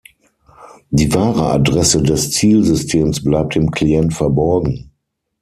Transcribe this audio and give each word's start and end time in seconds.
Die 0.89 1.13
wahre 1.13 1.51
Adresse 1.51 2.01
des 2.01 2.31
Zielsystems 2.31 3.23
bleibt 3.23 3.53
dem 3.53 3.69
Client 3.69 4.15
verborgen. 4.15 4.89